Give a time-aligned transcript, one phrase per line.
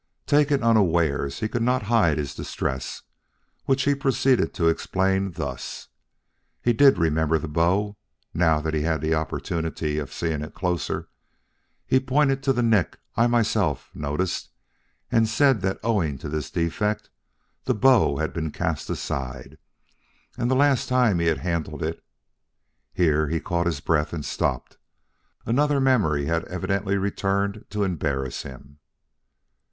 [0.25, 3.03] Taken unawares, he could not hide his distress,
[3.65, 5.89] which he proceeded to explain thus:
[6.63, 7.97] He did remember the bow,
[8.33, 11.09] now that he had the opportunity of seeing it closer.
[11.85, 14.49] He pointed to the nick I had myself noticed
[15.11, 17.11] and said that owing to this defect
[17.65, 19.59] the bow had been cast aside,
[20.35, 22.03] and the last time he had handled it
[22.91, 24.79] Here he caught his breath and stopped.
[25.45, 28.79] Another memory had evidently returned to embarrass him."